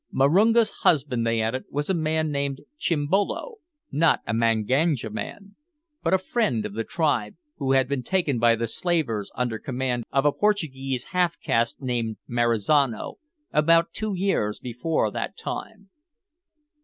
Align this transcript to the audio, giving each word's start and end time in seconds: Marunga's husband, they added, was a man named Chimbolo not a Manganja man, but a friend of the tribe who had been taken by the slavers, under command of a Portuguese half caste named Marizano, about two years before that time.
Marunga's 0.11 0.71
husband, 0.81 1.27
they 1.27 1.39
added, 1.41 1.65
was 1.69 1.87
a 1.87 1.93
man 1.93 2.31
named 2.31 2.61
Chimbolo 2.79 3.57
not 3.91 4.21
a 4.25 4.33
Manganja 4.33 5.11
man, 5.11 5.55
but 6.01 6.11
a 6.11 6.17
friend 6.17 6.65
of 6.65 6.73
the 6.73 6.83
tribe 6.83 7.35
who 7.57 7.73
had 7.73 7.87
been 7.87 8.01
taken 8.01 8.39
by 8.39 8.55
the 8.55 8.65
slavers, 8.65 9.29
under 9.35 9.59
command 9.59 10.05
of 10.11 10.25
a 10.25 10.31
Portuguese 10.31 11.03
half 11.13 11.39
caste 11.39 11.83
named 11.83 12.17
Marizano, 12.27 13.19
about 13.53 13.93
two 13.93 14.15
years 14.15 14.59
before 14.59 15.11
that 15.11 15.37
time. 15.37 15.91